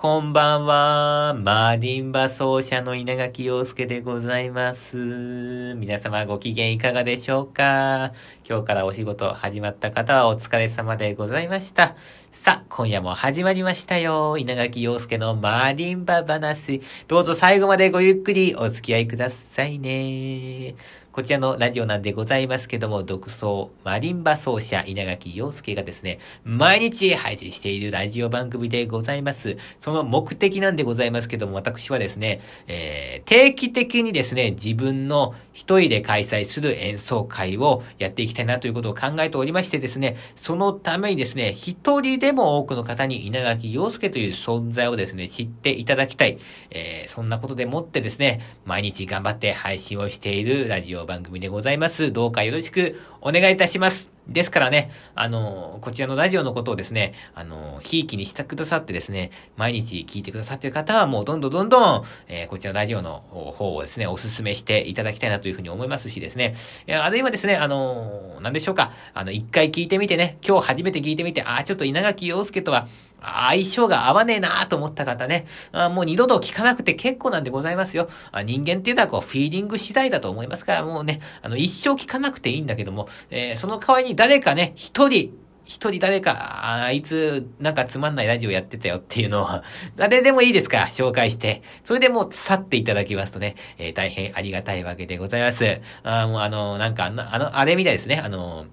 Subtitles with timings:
[0.00, 1.34] こんばんは。
[1.38, 5.74] マーディンバ奏者の稲垣陽介でございます。
[5.76, 8.14] 皆様ご機嫌いかがでしょうか？
[8.48, 11.96] 今日からお仕事始まった方はお疲れ様でございました。
[12.32, 14.38] さあ、今夜も始まりましたよ。
[14.38, 16.80] 稲垣陽介のマーディンバ話。
[17.06, 20.76] どうぞ最後までごゆっくりお付き合いくださいね。
[21.20, 29.58] こちらのラジオなんでございますけども、独奏、マリンバ奏者、稲垣陽介がですね、毎日配信しているラジオ番組でございます。
[29.80, 46.38] その目的なんでございますけども、私はですね、えー、定期的にですね、自分の一人で開催する演奏会をやっていきたいなということを考えておりましてですね、そのためにですね、一人でも多くの方に稲垣陽介という存在をですね、知っていただきたい。
[46.70, 52.12] えー、そんなことでもってですね、毎日頑張って配信をしているラジオ番組でございます。
[52.12, 54.12] どうかよろしくお願いいたします。
[54.28, 66.54] ですからね、あの、こちらのラジオのことをですね、あの、ひいきにしてくださってですね、毎日聞いてくださっている方はもうどんどんどんどん、えー、こちらのラジオの方をですね、お勧めしていただきたいなというふうに思いますしですね、
[67.02, 72.86] あるいはですね、あの、なんでしょうか、あの、一回聞いてみてね、今日初めて聞いてみて、あ、ちょっと稲垣陽介とは、
[73.22, 78.08] 相性が合わねえなと思った方ね、あもう二度と聞かなくて結構なんでございますよ。
[78.32, 85.32] あ人間っていうのはこう、フィーリング次第だと思いますから、もうね、あの、一生聞かなくていいんだけども、えー、その代わりに誰かね、一人、
[85.64, 89.46] 一人誰か、あいつ、なんかつまんないラジオやってたよっていうのを、
[89.94, 95.80] 誰でもいいですから、紹介して、それでもう去っていただきますとね、えー、大変ありがたいわけでございます。
[96.02, 98.66] あもうあの、なんかあの、あの、あれみたいですね、あの、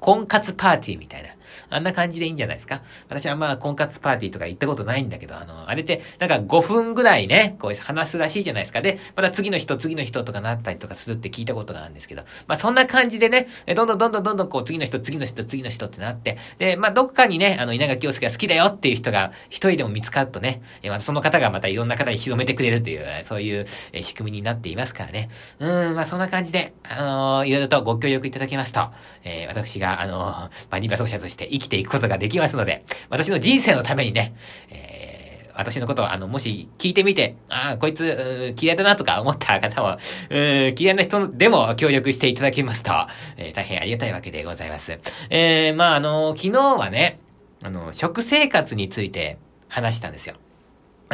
[0.00, 1.30] 婚活パーティーみたいな。
[1.70, 2.82] あんな感じでいいんじゃないですか？
[3.08, 8.82] 私はまあ婚活パーティーとか行ったことないんだけど、あの、あれってなんか5分ぐらいね、こう話すらしいじゃないですか。
[8.82, 23.66] で、また次の人、次の人とかなったりとかするって聞いたことがあるんですけど、まあそんな感じでね、どんどんどんどんどんどんこう次の人、次の人、次の人ってなって、で、まあどっかにね、あの稲垣陽介が好きだよっていう人が一人でも見つかるとね、またその方がまたいろんな方に広めてくれるという、そういう
[24.02, 25.30] 仕組みになっていますからね。
[25.60, 28.90] うん、まあそんな感じで、あのー、いろいろとご協力いただけますと、
[29.24, 34.34] えー、私が、あのー、まあ、リバ奏者として生きていくことができますので、私の人生のためにね、
[34.70, 39.98] えー、私のことを、あの、もし聞いてみて、ああ、こいつ、嫌いだなとか思った方も、
[40.30, 42.92] 嫌いな人でも協力していただけますと、
[43.36, 44.98] えー、大変ありがたいわけでございます。
[45.30, 47.18] えー、まあ、あの、昨日はね、
[47.62, 49.38] あの、食生活について
[49.68, 50.36] 話したんですよ。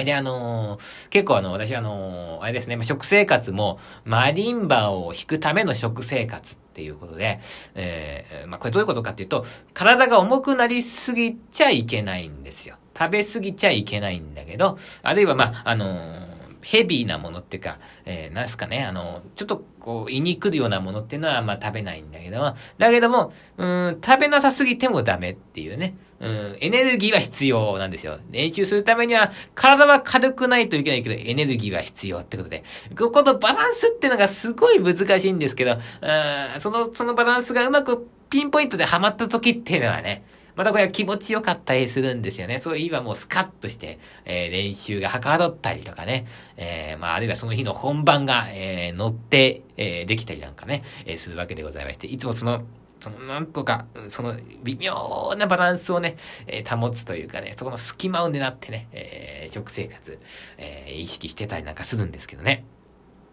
[0.02, 7.38] で、あのー、結構あの、私あのー、あれですね、ま、食生活も、マリンバを弾くための食生活っていうことで、
[7.76, 12.76] えー、まあ、これどういうことかっていうと、体が重くなりすぎちゃいけないんですよ。
[12.98, 16.23] 食べすぎちゃいけないんだけど、あるいはまあ、あのー
[16.64, 28.18] ヘビーなものっていうか、えー、なんすかね、あの、ちょっとこう、胃に来るようなものっていうのは、ま食べないんだけども、だけども、うん、食べなさすぎてもダメっていうね、うん、エネルギーは必要なんですよ。
[28.30, 32.64] 練習するためには、体は軽くないといけないけど、エネルギーは必要ってことで、
[32.98, 40.24] ここのバランスっていうのがすごい難しいんですけど、うん、その、そのバランスがうまくピンポイントでハマった時っていうのはね、
[40.56, 42.58] またこれは気持ちよかったりするんですよね。
[42.58, 46.26] そういう日はもうスカッとして、えー、練習がはかどったりとかね、
[46.56, 52.62] えー、まあ、あるいはその日の本番が、えー、乗って、えー、できたりなんかね、えー、するわけでございまして、いつもその、
[53.00, 56.16] その、なんとか、その、微妙なバランスをね、
[56.46, 60.18] えー、保つというかね、そこの隙間を狙ってね、えー、食生活、
[60.56, 62.64] えー、意識してたりなんかするんですけどね。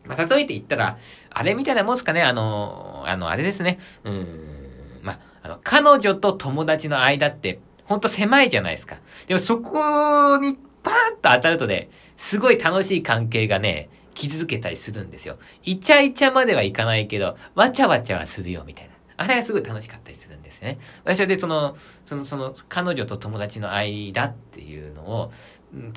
[0.05, 0.97] まあ、例えて言ったら、
[1.29, 8.97] あれみたいなもんすかね、あの、あの、あれですね、うん、まあ、あの、彼女と友達の間って、ほんと狭いじゃないですか。
[9.27, 15.37] でもそこにパーンと当たるとね、すごい楽しい関係がね、築けたりするんですよ。
[15.63, 18.91] イチャイチャまではいかないけど、わちゃわちゃはするよ、みたいな。
[19.17, 20.79] あれはすごい楽しかったりするんですね。
[21.03, 25.31] 私はで、その、その、その、彼女と友達の間っていうのを、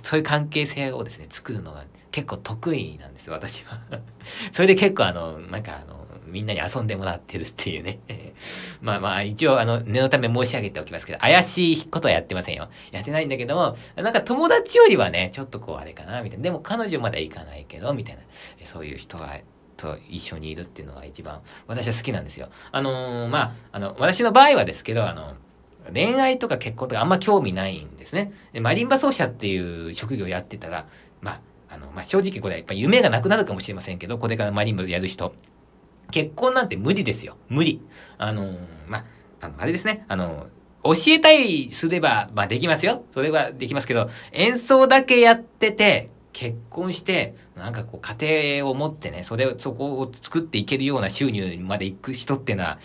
[0.02, 3.80] そういう関係性をですね、作るのが結構得意なんですよ、私は。
[4.52, 6.03] それで結構あの、なんかあの、
[6.34, 8.00] みんなに遊んでもらってるっていうね。
[8.82, 12.68] まあまあ、一応、あの、念のため申し上げておきますけど、怪しいことはやってませんよ。
[12.90, 16.42] やってないんだけども、なんか友達よりはね、ちょっとこうあれかな、みたいな。
[16.42, 18.22] でも彼女まではいかないけど、みたいな。
[18.64, 19.38] そういう人が、
[19.76, 22.48] と一緒にいるっていうのが一番、私は好きなんですよ。
[22.72, 25.34] あのー、まあ、あの、私の場合はですけど、あの、
[25.92, 28.32] 恋愛とか結婚とかあんま興味ないんですね。
[28.60, 30.86] マリンバ奏者っていう職業やってたら、
[31.20, 31.40] まあ、
[31.74, 35.34] あの、まあ、正直これやっぱ夢がなくなるかもしれませんけど、これからマリンバやる人。
[36.14, 37.36] 結婚なんて無理ですよ。
[37.48, 37.80] 無理。
[38.18, 38.56] あのー、
[38.86, 39.04] まあ、
[39.40, 40.04] あの、あれですね。
[40.06, 43.04] あのー、教えたいすれば、まあできますよ。
[43.10, 52.78] それはできますけど、演奏だけやってて、結婚して、なんかこう家庭を持ってね、それを、そこを作っていけるような収入まで行く人ってのは、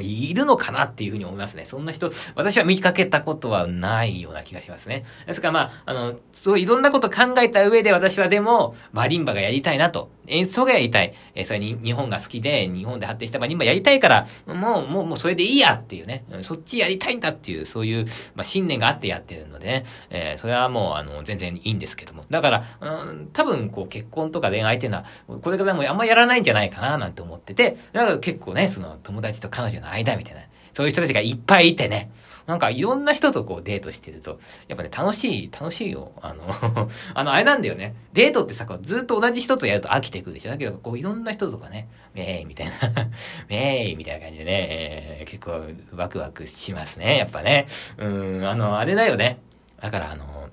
[0.00, 1.64] いるのかなっていうふうに思いますね。
[1.64, 5.04] そんな人、私は見かけたことはないような気がしますね。
[5.26, 10.10] ですからまあ、あの、そういろんなこと考えた上で私はでも、マリンバがやりたいなと。
[10.26, 11.12] 演奏がやりたい。
[11.34, 16.24] えー、それに日本が好きで、日本で発展したマリンバやりたいから、もう、もう、もうそれでいいやっていうね。
[16.42, 19.84] そっちやりたいんだっていう、そういう、まあ、信念があってやってるのでね。
[20.10, 22.24] えー、それはもう、あの、全然いいんですけども。
[22.30, 25.04] だから、うん、多分、こう、結婚とか恋愛っていうのは、
[25.42, 30.40] これからもあんまやらないんじゃないかな、なんて思ってて、だから結構ね、その、友達と彼女の間みたいな、
[30.72, 32.10] そういう人たちがいっぱいいてね。
[32.46, 34.38] なんかいろんな人とこうデートしてると、
[34.68, 36.12] やっぱね、楽しい、楽しいよ。
[36.20, 36.44] あの
[37.14, 37.94] あの、あれなんだよね。
[38.12, 40.50] デートってさ、こうずっと同じ人とやると飽きてくるでしょ。
[40.50, 42.72] だけど、こういろんな人とかね、えーみたいな
[43.48, 45.62] えーみたいな感じでね、えー、結構
[45.96, 47.16] ワクワクしますね。
[47.16, 47.66] やっぱね。
[47.96, 48.06] う
[48.40, 49.38] ん、あの、あれだよね。
[49.80, 50.50] だからあの、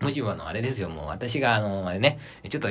[0.00, 2.18] もしもあの、あれですよ、もう私があの、あれね、
[2.48, 2.68] ちょっと、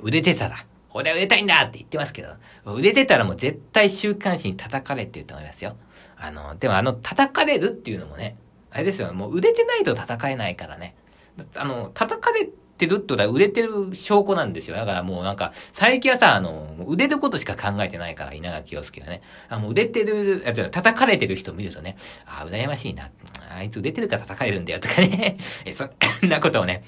[0.00, 0.56] 腕出てたら、
[0.94, 2.28] 俺は売れたいんだって言ってますけど、
[2.64, 5.76] 売れてたらもう絶対週刊誌に叩かれてると思いますよ。
[6.16, 8.36] あの、でもあの、叩かれるっていうのもね、
[8.70, 10.94] あれですよ、もう売れてないと叩えないからね。
[11.56, 14.76] あの、叩かれてるってことは売れてる証拠なんですよ。
[14.76, 19.22] だからもうなんか、最近はさ、あの、売れることしか考えてないから、稲垣陽介はね。
[19.48, 21.96] あの、売れてる、あ、叩かれてる人見るとね、
[22.26, 23.10] あ、羨ましいな。
[23.56, 25.36] あいつ売れてるから叩かれるんだよとかね。
[25.64, 26.82] え、そんなことをね、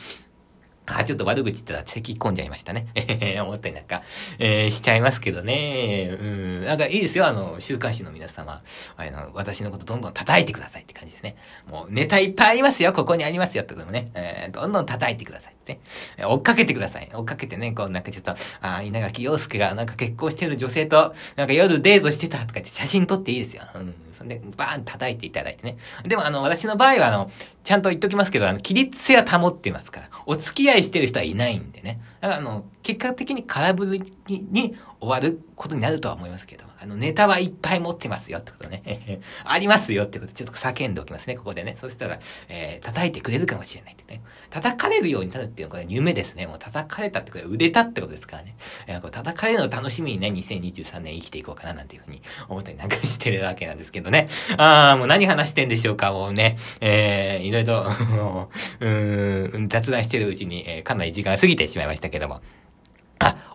[0.86, 2.88] あ、ちょっと悪口言ったら咳込んじゃいましたね。
[2.94, 4.02] え 思ったりなんか、
[4.38, 6.10] えー、しちゃいますけどね。
[6.20, 6.64] うん。
[6.64, 8.62] なんかいいですよ、あの、週刊誌の皆様。
[8.96, 11.36] あの、私のことどんどん叩いてくださいって感じですね。
[11.70, 14.10] もうネタいっぱいありますよ、ここにありますよってこともね。
[14.14, 15.80] えー、どんどん叩いてくださいって。
[16.22, 17.08] 追っかけてください。
[17.12, 23.62] 追っかけてね、こうなんかちょっと、あ、稲垣陽介がなんか結婚してる女性と、なんか夜デートしてたとかって写真撮っていいですよ。
[23.74, 23.94] うん。
[24.16, 25.76] そんで、バーン叩いていただいてね。
[26.04, 27.30] でもあの、私の場合はあの、
[27.64, 30.08] ちゃんと言っときますけど、あの、規律性は保ってますから。
[30.26, 32.00] お付き合いしてる人はいないんでね。
[32.20, 39.20] だからあの、結果的に空振りに終わることになるとは思いますけども、あの、ネタはいっぱい持ってますよってことね。
[39.44, 41.76] ありますよってことちょっと叫んでおきますね、ここでね。
[41.80, 44.22] そしたら、えー、叩いてくれるかもしれないってね。
[44.50, 46.46] 叩かれるようになるっていうのはこれ夢ですね。
[46.46, 48.54] もう叩かれたってことは売れたってことですからね。
[48.86, 54.28] えー、こう叩かれるのを楽しみにね、2023年生きていこうかななんていうふうに思ったりなんかしてるわけなんですけどね。
[54.58, 56.56] あー、もう何話してんでしょうか、もうね。
[56.82, 57.86] えー、いろいろ
[58.80, 62.42] うん、雑談してるうちに、えー、かなり時間過ぎてしまいましたけども。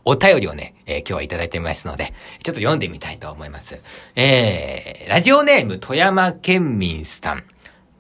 [0.09, 3.79] お便りをね、えー、今日はいただいてますので、ちょっと読んでみたいと思います。
[4.15, 7.43] えー、ラジオネーム富山県民さん。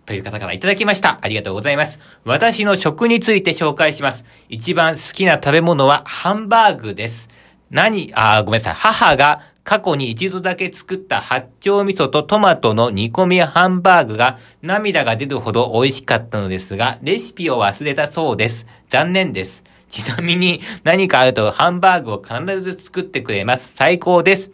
[0.07, 1.19] という方からいただきました。
[1.21, 1.99] ありがとうございます。
[2.25, 4.25] 私の食について紹介します。
[4.49, 7.29] 一番好きな食べ物はハンバーグです。
[7.69, 8.73] 何、あ、ごめんなさい。
[8.73, 18.65] 母が過去に一度だけ作った八丁味噌とトマトの煮込みハンバーグが涙が出るほど美味しかったのですが、レシピを忘れたそうです。
[18.87, 19.63] 残念です。
[19.89, 23.73] ちなみに何かあるとハンバーグを必ず作ってくれます。
[23.75, 24.51] 最高です。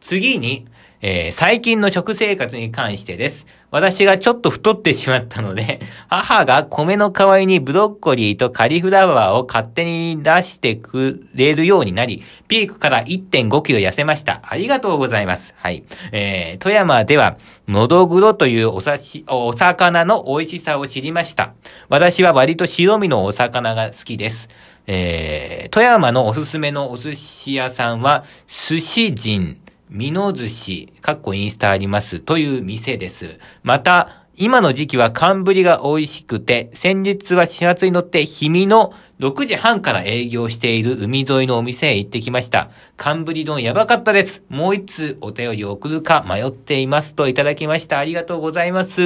[0.00, 0.66] 次に、
[1.00, 3.46] えー、最近の食生活に関してです。
[3.70, 14.40] 私がちょっと太ってしまったので、 母が米の代わりにブロッコリーとカリフラワーを勝手に出してくれるようになり、ピークから1.5キロ痩せました。
[14.42, 15.54] ありがとうございます。
[15.58, 15.84] はい。
[16.12, 17.36] えー、富山では、
[17.68, 21.52] のどぐろというおさし、お魚の美味しさを知りました。
[21.90, 24.48] 私は割と白身のお魚が好きです。
[24.90, 33.38] えー、富山のおすすめのお寿司屋さんは、寿司人、美濃寿司、かっこインスタありますという店です。
[33.62, 42.70] また、今の時期は寒ぶりが美味しくて、先日は始発に乗って氷見の6時半から営業している海沿いのお店へ行ってきました。
[42.96, 44.42] 寒ぶり丼やばかったです。
[44.48, 47.98] もう一つお便りを送るか迷っていますといただきました。
[47.98, 49.02] ありがとうございます。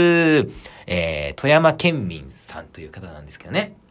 [0.86, 3.81] えー、富山県民さんという方なんですけどね。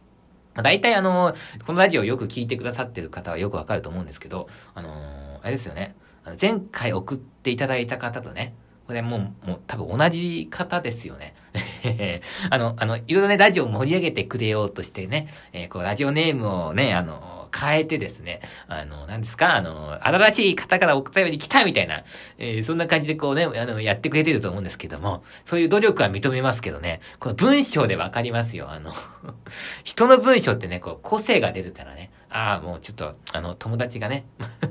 [0.56, 1.34] 大体あの、
[1.66, 5.94] このラジオよく聞いてくださってる方はよくわかると思うんですけど、あの、あれですよね。
[6.40, 8.54] 前回送っていただいた方とね、
[8.86, 11.34] これもう、もう多分同じ方ですよね。
[12.50, 22.02] あの、あの、いろいろね、ラジオを盛り上げてくれようとしてね、えー、こう、ラジオネームをね、あの、変えてですね、あの、何ですか、あの、新しい方から送ったように来たみたいな、
[22.38, 28.70] えー、そんな感じでこうね、あの、やってくれてると思うんですけども、そういう努力は認めますけどね、この文章でわかりますよ。
[28.70, 28.92] あの
[29.84, 34.24] 人の文章ってね、こう、個性が出るからね、ああ、もうちょっと、あの、友達がね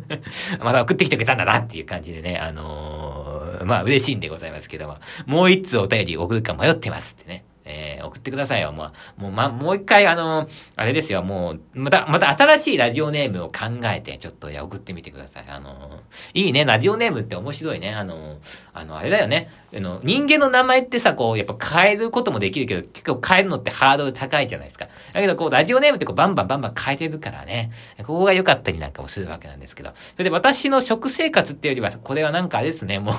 [0.59, 4.97] まだ送ってきてくれたんだなっていう感じでね、あのー、まあ嬉しいんでございますけども、
[5.27, 7.45] もう一通お便り送るか迷ってますってね。
[7.71, 8.71] えー、送ってくださいよ。
[8.71, 15.45] もう、もう、ま、もう一回、あの、あれですよ、もう、また、また新しいラジオネームを考えて、ちょっと、いや、送ってみてください。
[15.47, 16.01] あの、
[16.33, 17.93] いいね、ラジオネームって面白いね。
[17.93, 18.37] あの、
[18.73, 19.49] あの、あれだよね。
[19.75, 24.87] あの、人間の名前ってさ、こう、やっぱ変えることもできるけど、結構変えるのってハードル高いじゃないですか。
[25.13, 27.71] だけど、こう、ラジオネームってこう、バンバンバンバン変えてるからね。
[27.99, 29.91] ここが良かったりなんかもするわけなんですけど。
[29.95, 33.15] それで私の食生活っていうよりは、これはなんかあれですね、もう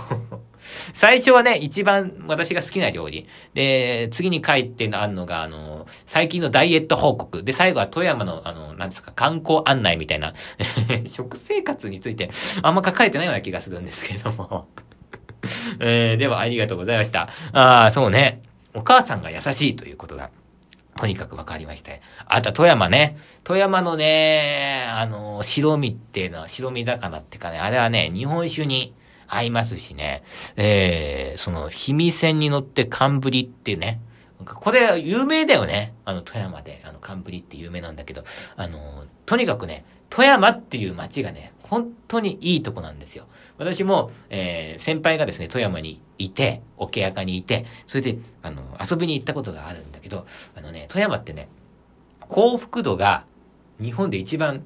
[0.94, 3.26] 最初はね、一番私が好きな料理。
[3.54, 7.42] で、次に書いてあるのが、あの、最近のダイエット報告。
[7.42, 10.34] で、最後は富山の、あの、なんですか、観光案内みたいな、
[11.06, 12.30] 食生活について、
[12.62, 14.68] あんま書かれてないような気がするんですけれども。
[15.80, 17.28] えー、では、ありがとうございました。
[17.52, 18.42] ああ、そうね。
[18.74, 20.30] お母さんが優しいということが。
[20.96, 22.02] とにかく分かりまして。
[22.26, 23.16] あと、富山ね。
[23.44, 28.92] 富山のね、あの、白身っていうのは、白身魚ってかね、あれはね、日本酒に
[29.34, 30.22] 合いますしね。
[30.56, 34.00] えー、その、氷見線に乗って寒ぶりってね。
[34.44, 35.94] これ、有名だよね。
[36.04, 38.24] あの、富山で、あの、寒ぶりって有名なんだけど、
[38.56, 43.26] あの、とにかくね、富山っていう街がね、本当にいいとこなんですよ。
[43.56, 51.48] 私も、えー、先輩がですね、富山にいて、桶屋にいて、それで、あの、遊びに行ったことがあるんだけど、あのね、富山ってね、
[52.28, 53.24] 幸福度が
[53.80, 54.64] 日本で一番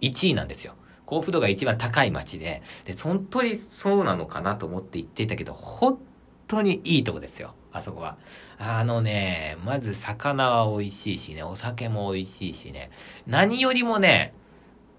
[0.00, 0.74] 1位なんですよ。
[1.10, 5.98] 幸福度が一番高い街で、で、本当にそうなのかなと思って行っていたけど、本
[6.46, 7.56] 当にいいとこですよ。
[7.72, 8.16] あそこは。
[8.58, 12.92] あのね、まず魚は美味しいしね、お酒も美味しいしね、
[13.26, 14.34] 何よりもね、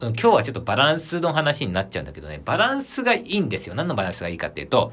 [0.02, 3.76] 今日はちょっとバランスの話になっちゃうんだけどね、バランスがいいんですよ。
[3.76, 4.92] 何のバランスがいいかっていうと、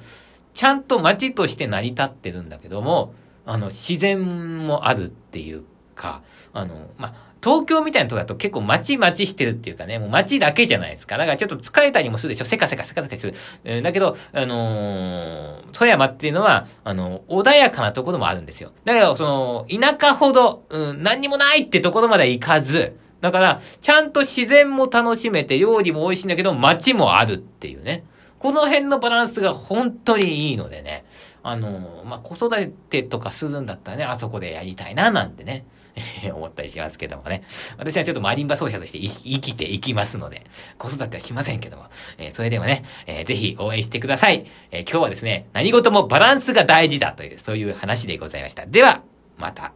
[0.55, 3.13] ちゃんと街として成り立ってるんだけども、
[3.45, 5.65] あの、自然もあるっていう
[5.99, 6.23] か、
[6.55, 7.13] あの、ま
[7.43, 11.17] 東京みたいなとこだと結構街街してるっていうかね、もう街だけじゃないですか。
[11.17, 12.45] だからちょっと疲れたりもするでしょ。
[12.45, 13.35] せかせかせかせかする。
[13.65, 18.73] えー、だけど、あのー、富山っていうのは、あの、穏やかなところもあるんですよ。
[18.85, 28.05] だけど、その、田舎ほど、うん、何にもないってところまで行かず、だから、ちゃんと自然も楽しめて、料理も美味しいんだけど、街もあるっていうね。
[28.39, 31.05] この辺のバランスが本当にいいのでね。
[31.43, 35.65] あの、まあ、子育てとかするんだったらね、あそこでやりたいな、なんてね。
[36.33, 37.43] 思ったりしますけどもね。
[37.77, 40.45] 私はちょっとマリンバ奏者として生きていきますので、
[40.79, 41.87] 子育てはしませんけども、
[42.19, 44.47] えー、それでもね、えー、ぜひ応援してください。
[44.71, 48.67] えー、今日はですね、何事もバランスが大事だという、そういう話でございました。
[48.67, 49.03] では、
[49.37, 49.73] また。